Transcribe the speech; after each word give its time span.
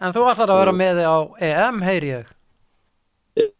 En 0.00 0.14
þú 0.16 0.26
ætlar 0.30 0.52
að 0.52 0.60
vera 0.62 0.74
með 0.76 1.00
þig 1.00 1.08
á 1.08 1.18
EM, 1.48 1.80
heyri 1.84 2.12
ég. 2.12 2.34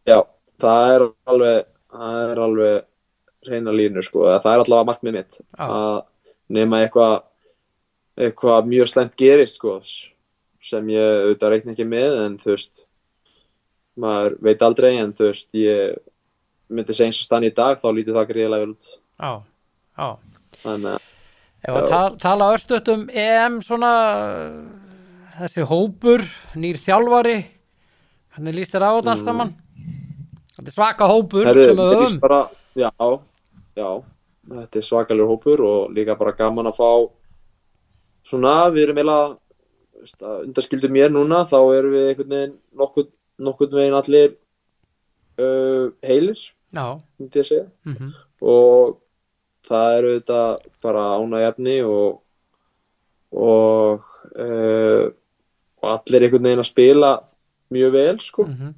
Já, 0.09 0.19
það 0.59 0.93
er 0.93 1.05
alveg, 1.29 1.67
það 1.93 2.21
er 2.23 2.41
alveg 2.45 2.85
reyna 3.49 3.73
línur 3.73 4.05
sko, 4.05 4.25
það 4.27 4.51
er 4.51 4.63
allavega 4.65 4.87
markmið 4.89 5.15
mitt 5.15 5.37
Já. 5.39 5.65
að 5.65 5.99
nema 6.59 6.81
eitthvað 6.83 7.15
eitthvað 8.19 8.67
mjög 8.67 8.89
slæmt 8.91 9.15
gerist 9.19 9.59
sko, 9.59 9.77
sem 10.59 10.89
ég 10.91 11.21
auðvitað 11.23 11.53
reikna 11.53 11.75
ekki 11.75 11.87
með 11.87 12.17
en 12.25 12.35
þú 12.41 12.51
veist 12.51 12.81
maður 13.99 14.35
veit 14.43 14.65
aldrei 14.65 14.89
en 14.99 15.13
þú 15.15 15.29
veist 15.29 15.55
ég 15.55 15.95
myndi 16.69 16.95
segja 16.95 17.09
eins 17.09 17.21
og 17.21 17.29
stann 17.29 17.47
í 17.47 17.53
dag 17.55 17.79
þá 17.79 17.87
lítið 17.95 18.19
það 18.19 18.33
greiðlega 18.33 18.65
vel 18.65 18.73
út 18.75 18.89
Já, 18.89 19.31
já. 19.95 20.09
þannig 20.65 20.91
að 20.97 21.07
Ef 21.59 21.75
að 21.75 22.13
tala 22.23 22.45
örstuðt 22.55 22.89
um 22.93 23.01
EM 23.11 23.57
svona 23.63 23.89
þessi 25.39 25.65
hópur, 25.69 26.23
nýr 26.59 26.79
þjálfari 26.81 27.37
hvernig 28.33 28.55
líst 28.55 28.75
þér 28.75 28.85
á 28.87 28.91
þetta 28.97 29.13
allt 29.15 29.25
saman? 29.27 29.51
Þetta 30.55 30.67
er 30.67 30.75
svaka 30.75 31.07
hópur 31.09 31.45
Mm. 31.45 31.49
Herru, 31.49 31.65
sem 31.65 31.77
við 31.77 31.95
höfum 31.95 32.19
bara, 32.19 32.39
já, 32.75 32.91
já, 33.79 33.89
þetta 34.49 34.79
er 34.79 34.85
svakalegur 34.87 35.31
hópur 35.33 35.63
og 35.63 35.93
líka 35.95 36.17
bara 36.19 36.35
gaman 36.35 36.67
að 36.67 36.79
fá 36.79 36.91
svona, 38.27 38.69
við 38.69 38.87
erum 38.87 38.99
eiginlega 38.99 40.33
undarskildur 40.45 40.91
mér 40.91 41.11
núna, 41.11 41.43
þá 41.47 41.59
erum 41.77 41.91
við 41.95 42.07
einhvern 42.09 42.33
veginn 42.35 42.55
nokkurn, 42.75 43.11
nokkurn 43.39 43.77
veginn 43.79 43.99
allir 43.99 44.33
uh, 45.39 45.91
heilir, 46.03 46.39
Já, 46.69 46.99
myndi 47.17 47.39
ég 47.39 47.47
segja 47.47 47.67
mm 47.85 48.11
og 48.39 48.99
það 49.67 49.97
eru 49.97 50.11
þetta 50.15 50.41
bara 50.81 51.01
ánægjafni 51.19 51.73
og 51.83 52.21
og, 53.35 54.05
uh, 54.39 55.11
og 55.81 55.89
allir 55.93 56.25
einhvern 56.25 56.47
veginn 56.47 56.63
að 56.63 56.69
spila 56.69 57.11
mjög 57.73 57.91
vel 57.95 58.19
sko. 58.23 58.45
Mhm, 58.45 58.73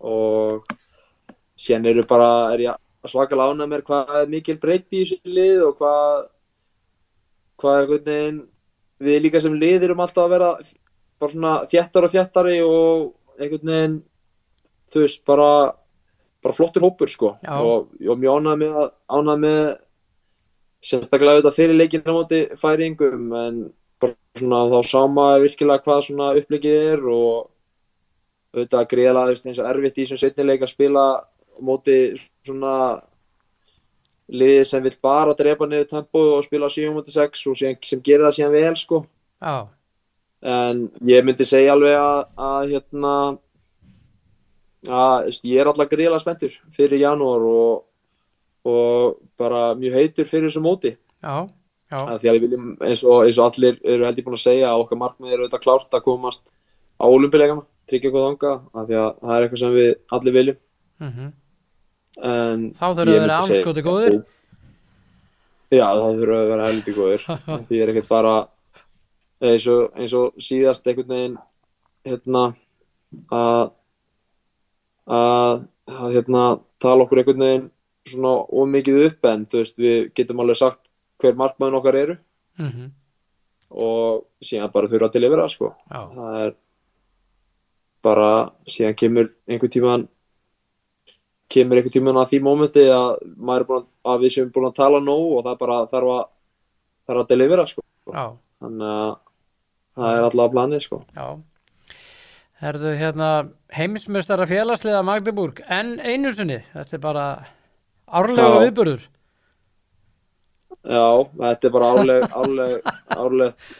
og 0.00 0.64
síðan 1.56 1.86
eru 1.86 2.06
bara, 2.08 2.30
er 2.52 2.58
ég 2.58 2.80
svakalega 3.04 3.52
ánægð 3.52 3.70
mér 3.70 3.84
hvað 3.84 4.14
er 4.22 4.32
mikil 4.32 4.58
breytt 4.60 4.88
í 4.92 5.02
þessu 5.02 5.18
lið 5.24 5.62
og 5.68 5.76
hvað 5.78 6.24
hvað 7.60 7.80
einhvern 7.80 8.08
veginn 8.08 8.40
við 9.04 9.22
líka 9.22 9.42
sem 9.42 9.54
lið 9.60 9.86
erum 9.86 10.00
alltaf 10.00 10.24
að 10.24 10.34
vera 10.34 10.50
bara 11.20 11.32
svona 11.32 11.54
þjættar 11.70 12.06
og 12.06 12.14
þjættari 12.14 12.58
og 12.64 13.14
einhvern 13.38 13.72
veginn 13.72 13.96
þú 14.92 15.04
veist, 15.04 15.24
bara 15.26 15.50
bara 16.44 16.54
flottur 16.54 16.84
hópur 16.84 17.08
sko. 17.08 17.36
Já. 17.42 17.56
og 17.56 17.88
ég 18.00 18.08
ánægð 18.08 18.58
með 18.60 18.90
ánægð 19.08 19.40
með 19.44 19.62
sérstaklega 20.84 21.38
auðvitað 21.38 21.56
fyrir 21.56 21.78
leikinn 21.78 22.04
á 22.04 22.12
móti 22.12 22.40
færingum 22.60 23.32
en 23.40 23.60
svona 24.38 24.64
þá 24.72 24.78
sá 24.88 25.00
maður 25.10 25.44
virkilega 25.46 25.84
hvað 25.84 26.04
svona 26.08 26.30
upplegið 26.40 26.78
er 26.92 27.04
og 27.14 27.50
auðvitað 28.54 28.90
greiðlega 28.92 29.34
eins 29.34 29.60
og 29.60 29.68
erfitt 29.70 29.98
í 29.98 30.04
þessum 30.04 30.20
setnileik 30.20 30.62
að 30.62 30.72
spila 30.72 31.04
móti 31.62 31.98
svona 32.46 32.74
liðið 34.32 34.66
sem 34.68 34.84
vill 34.84 34.96
bara 35.04 35.36
drepa 35.36 35.68
niður 35.68 35.88
tempo 35.90 36.22
og 36.38 36.44
spila 36.46 36.70
7 36.72 36.92
múti 36.94 37.14
6 37.14 37.46
og 37.50 37.58
síðan, 37.60 37.80
sem 37.84 38.02
gerir 38.04 38.26
það 38.26 38.36
síðan 38.38 38.54
vel 38.54 38.76
sko. 38.80 39.00
Já, 39.44 39.56
en 40.54 40.84
ég 41.08 41.26
myndi 41.26 41.46
segja 41.48 41.74
alveg 41.74 41.98
að, 41.98 42.20
að 42.48 42.70
hérna 42.72 43.14
að 44.84 45.28
ég 45.48 45.60
er 45.60 45.68
alltaf 45.70 45.90
greiðlega 45.90 46.22
spenntur 46.22 46.56
fyrir 46.72 47.02
janúar 47.04 47.44
og, 47.48 47.84
og 48.68 49.20
bara 49.40 49.74
mjög 49.78 49.98
heitur 50.00 50.28
fyrir 50.28 50.48
þessu 50.48 50.64
móti. 50.64 50.94
Já, 51.24 51.44
að 52.00 52.18
því 52.22 52.30
að 52.30 52.36
við 52.36 52.44
viljum 52.44 52.66
eins 52.88 53.04
og, 53.04 53.20
eins 53.24 53.38
og 53.38 53.46
allir 53.48 53.78
eru 53.82 54.06
held 54.08 54.20
ég 54.20 54.26
búin 54.26 54.38
að 54.38 54.44
segja 54.44 54.70
að 54.70 54.82
okkar 54.84 55.00
markmið 55.00 55.34
eru 55.36 55.46
auðvitað 55.46 55.64
klárt 55.64 55.96
að 55.96 56.04
komast 56.06 56.44
á 56.98 57.04
olumpilegana, 57.06 57.64
tryggja 57.90 58.10
okkur 58.10 58.26
þanga 58.28 58.52
af 58.54 58.88
því 58.88 58.98
að 59.00 59.08
það 59.20 59.34
er 59.36 59.46
eitthvað 59.46 59.62
sem 59.62 59.74
við 59.74 59.90
allir 60.16 60.36
viljum. 60.38 60.60
Mhm. 61.04 61.32
En 62.24 62.66
Þá 62.72 62.84
þurfum 62.86 63.10
við 63.10 63.18
að 63.18 63.24
vera 63.24 63.38
anskoti 63.42 63.84
góðir. 63.84 64.18
Já, 65.74 65.86
það 65.90 66.18
þurfum 66.18 66.34
við 66.34 66.42
að 66.42 66.50
vera 66.52 66.68
helviti 66.68 66.94
góðir. 66.94 67.24
Því 67.68 67.80
er 67.82 67.92
ekkert 67.92 68.10
bara 68.12 68.34
eins 69.44 69.66
og, 69.66 69.88
eins 69.98 70.14
og 70.14 70.36
síðast 70.38 70.86
einhvern 70.86 71.10
veginn 71.10 71.40
hérna 72.04 72.44
að 73.34 73.72
að, 75.04 75.64
að 75.90 76.16
hérna 76.16 76.44
tala 76.82 77.04
okkur 77.04 77.20
einhvern 77.20 77.44
veginn 77.44 77.70
svona 78.08 78.34
ómikið 78.52 79.06
upp 79.08 79.28
en 79.30 79.46
þú 79.48 79.60
veist 79.62 79.78
við 79.80 79.98
getum 80.16 80.42
alveg 80.44 80.60
sagt 80.60 80.90
hver 81.22 81.38
markmaðun 81.38 81.78
okkar 81.80 81.98
eru. 82.00 82.16
Mhm, 82.58 82.90
og 83.74 84.26
síðan 84.44 84.72
bara 84.72 84.90
þurfa 84.90 85.08
að 85.08 85.16
delivera 85.16 85.48
sko. 85.50 85.74
Já, 85.90 86.00
það 86.14 86.40
er 86.44 86.54
bara 88.04 88.28
síðan 88.68 88.98
kemur 89.00 89.30
einhvern 89.48 89.72
tíman 89.72 90.08
kemur 91.50 91.78
einhvern 91.78 91.94
tíman 91.96 92.20
að 92.20 92.30
því 92.32 92.40
mómenti 92.44 92.84
að 92.92 93.10
að, 93.54 93.86
að 94.04 94.22
við 94.24 94.34
séum 94.34 94.52
búin 94.52 94.68
að 94.68 94.78
tala 94.78 95.00
nóg 95.00 95.38
og 95.38 95.44
það 95.46 95.58
bara 95.64 95.80
þarf 95.92 96.14
að 96.14 96.24
þarf 97.08 97.22
að 97.24 97.32
delivera 97.32 97.66
sko. 97.68 97.84
Já, 98.12 98.26
þannig 98.62 98.86
að 98.92 99.10
það 99.94 100.14
er 100.14 100.28
alltaf 100.28 100.44
að 100.44 100.54
planið 100.54 100.84
sko. 100.84 101.00
Já. 101.16 101.26
Herðu 102.64 102.94
hérna 102.96 103.28
heimsmeistara 103.74 104.46
félagsliða 104.48 105.02
Magdeburg 105.04 105.60
en 105.68 105.98
einu 106.00 106.32
sinni, 106.32 106.62
þetta 106.72 106.96
er 106.96 107.02
bara 107.02 107.26
árlega 108.08 108.62
Já. 108.62 108.62
Já, 110.84 111.06
þetta 111.40 111.68
er 111.68 111.74
bara 111.74 111.90
árleg 111.94 112.24
árleg, 112.40 112.94
árleg 113.14 113.74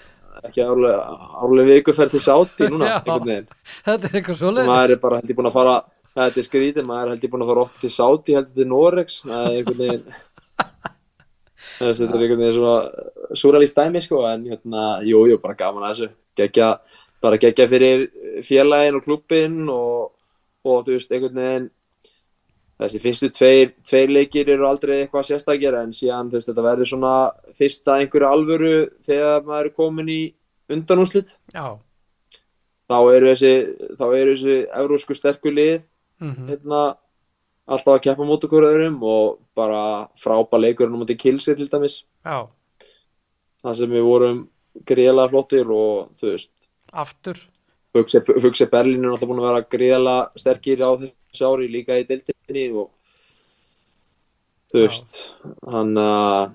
ekki 0.44 0.64
árleg, 0.64 1.00
árleg 1.44 1.68
vikuferð 1.70 2.14
til 2.14 2.22
sáti 2.24 2.68
núna 2.68 2.88
Já. 2.90 2.96
einhvern 2.98 3.28
veginn. 3.28 3.48
Þetta 3.86 4.08
er 4.08 4.16
eitthvað 4.18 4.34
og 4.34 4.40
svoleið 4.40 4.70
maður 4.70 4.94
er 4.94 5.02
bara 5.04 5.20
held 5.20 5.32
ég 5.32 5.38
búin 5.38 5.50
að 5.50 5.56
fara 5.58 5.76
þetta 6.14 6.40
er 6.40 6.46
skrítið, 6.48 6.86
maður 6.88 7.04
er 7.06 7.14
held 7.14 7.26
ég 7.26 7.32
búin 7.32 7.44
að 7.44 7.52
fara 7.52 7.64
oft 7.64 7.78
til 7.82 7.92
sáti 7.94 8.36
held 8.36 8.50
ég 8.50 8.58
til 8.58 8.68
Norex 8.70 9.20
það 9.24 9.46
er 9.46 9.58
einhvern 9.60 9.80
veginn 9.84 10.18
þetta 11.78 12.08
er 12.08 12.24
einhvern 12.24 12.42
veginn 12.42 12.58
svona 12.58 13.38
súralist 13.44 13.78
dæmi 13.78 14.02
sko 14.04 14.24
en 14.30 14.44
hérna, 14.50 14.84
jú, 15.06 15.24
jú, 15.30 15.38
bara 15.42 15.58
gaman 15.58 15.86
að 15.86 15.94
þessu. 15.94 16.10
Gegja, 16.34 16.68
bara 17.22 17.38
gegja 17.40 17.66
fyrir 17.70 18.08
félagin 18.44 18.98
og 18.98 19.06
klubbin 19.06 19.58
og, 19.72 20.12
og 20.66 20.84
þú 20.86 20.98
veist, 20.98 21.14
einhvern 21.14 21.40
veginn 21.40 21.70
þessi 22.80 23.00
fyrstu 23.02 23.30
tveir, 23.34 23.72
tveir 23.86 24.12
leikir 24.12 24.50
eru 24.54 24.66
aldrei 24.68 24.96
eitthvað 25.02 25.28
sérstakir 25.28 25.76
en 25.78 25.94
síðan 25.94 26.30
þú 26.30 26.38
veist, 26.38 26.50
þetta 26.50 26.66
verður 26.66 26.90
svona 26.90 27.14
fyrsta 27.54 27.98
einhverju 28.00 28.30
alvöru 28.30 28.74
þegar 29.06 29.46
maður 29.46 29.70
er 29.70 29.76
komin 29.76 30.10
í 30.10 30.20
undanúslit 30.74 31.36
Já, 31.54 31.78
þá 32.90 32.98
eru 33.14 33.32
þessi, 33.32 33.54
þá 33.98 34.04
eru 34.10 34.34
þessi 34.34 34.58
evrósku 34.82 35.18
sterku 35.18 35.54
lið 35.54 35.80
mhm, 36.22 36.50
hérna 36.50 36.82
alltaf 37.64 37.96
að 37.96 38.02
keppa 38.06 38.26
mót 38.28 38.44
okkur 38.46 38.66
öðrum 38.68 38.98
og 39.08 39.38
bara 39.56 40.08
frábæð 40.20 40.66
leikurinn 40.66 40.96
á 40.96 41.00
móti 41.00 41.16
kilsir 41.16 41.56
til 41.56 41.70
dæmis. 41.72 42.02
Já, 42.24 42.44
það 43.64 43.78
sem 43.80 43.94
við 43.94 44.06
vorum 44.08 44.40
gríðlega 44.84 45.32
flottir 45.32 45.70
og 45.72 46.12
þú 46.20 46.32
veist 46.32 46.52
aftur. 46.92 47.40
Fugse, 47.94 48.66
Berlín 48.66 49.04
er 49.04 49.14
alltaf 49.14 49.30
búin 49.30 49.40
að 49.40 49.48
vera 49.48 49.68
gríðlega 49.70 50.42
sterkir 50.42 50.82
á 50.82 50.90
þessu 50.98 51.12
ári 51.42 51.70
líka 51.72 51.98
í 51.98 52.06
deildinni 52.06 52.68
og 52.78 52.92
þú 54.70 54.84
veist 54.84 55.16
hann 55.70 55.96
að 55.98 56.54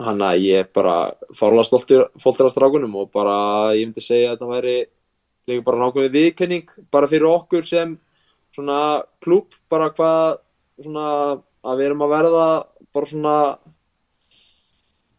hann 0.00 0.22
að 0.24 0.44
ég 0.46 0.62
er 0.64 0.68
bara 0.72 1.12
fárlega 1.36 1.66
stoltur 1.68 2.06
af 2.46 2.52
strákunum 2.54 2.94
og 3.02 3.10
bara 3.12 3.74
ég 3.76 3.88
myndi 3.88 4.04
segja 4.04 4.30
að 4.30 4.36
þetta 4.38 4.50
væri 4.54 4.76
líka 5.50 5.66
bara 5.66 5.80
nákvæmlega 5.82 6.14
viðkenning 6.14 6.70
bara 6.92 7.10
fyrir 7.10 7.28
okkur 7.28 7.66
sem 7.68 7.98
svona 8.54 9.02
klúb 9.22 9.52
bara 9.70 9.90
hvað 9.92 10.40
svona 10.80 11.08
að 11.60 11.82
við 11.82 11.90
erum 11.90 12.06
að 12.06 12.14
verða 12.14 12.46
bara 12.94 13.10
svona 13.10 13.36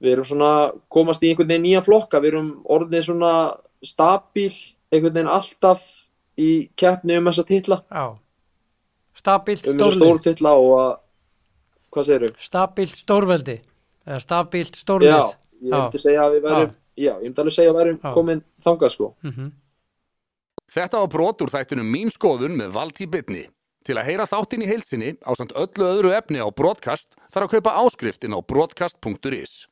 við 0.01 0.15
erum 0.15 0.29
svona 0.31 0.53
komast 0.89 1.21
í 1.21 1.29
einhvern 1.29 1.51
veginn 1.51 1.67
nýja 1.67 1.83
flokka 1.85 2.23
við 2.23 2.33
erum 2.33 2.51
orðið 2.65 3.07
svona 3.11 3.33
stabíl 3.85 4.49
einhvern 4.89 5.13
veginn 5.13 5.35
alltaf 5.35 5.85
í 6.41 6.51
keppni 6.79 7.19
um 7.19 7.29
þessa 7.29 7.45
titla. 7.45 7.83
Já 7.91 8.17
Stabílt 9.17 9.67
um 9.67 9.77
þessa 9.77 9.91
stórlið 9.91 9.97
stóru 10.01 10.23
titla 10.23 10.51
og 10.57 10.71
að 10.79 10.91
hvað 11.91 12.05
segirðu? 12.09 12.35
Stabílt 12.39 12.95
stórveldi 12.95 13.57
eða 14.07 14.19
stabílt 14.23 14.75
Já, 14.75 14.81
stórlið 14.83 15.15
ég 15.61 15.73
myndi 15.75 15.99
segja 16.01 16.21
að 16.25 16.35
við 16.37 16.45
værum 16.47 16.71
já, 16.97 17.11
ég 17.11 17.23
myndi 17.25 17.41
alveg 17.43 17.53
segja 17.57 17.69
að 17.69 17.75
við 17.75 17.81
værum 17.81 17.99
Já. 18.01 18.13
komin 18.13 18.43
þangað 18.63 18.89
sko 18.95 19.15
Mhm. 19.23 19.51
Þetta 20.71 20.99
var 21.03 21.07
brot 21.11 21.41
úr 21.43 21.49
þættunum 21.51 21.89
Mín 21.91 22.09
skoðun 22.13 22.55
með 22.55 22.71
Valtí 22.71 23.05
Bitni. 23.11 23.47
Til 23.83 23.95
að 23.97 24.05
heyra 24.07 24.25
þáttinn 24.29 24.61
í 24.63 24.67
heilsinni 24.69 25.17
á 25.25 25.35
samt 25.35 25.51
öllu 25.57 25.83
öðru 25.83 26.11
efni 26.15 26.39
á 26.39 26.47
broadcast 26.53 27.15
þarf 27.33 27.47
að 27.49 27.53
kaupa 27.57 27.73
áskrift 27.81 28.23
inn 28.23 28.31
á 28.31 28.39
broadcast.is. 28.39 29.67